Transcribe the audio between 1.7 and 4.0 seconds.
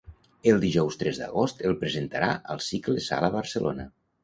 el presentarà al cicle sala Barcelona